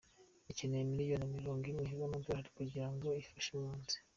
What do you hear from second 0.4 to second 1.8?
ikeneye miliyoni Mirongo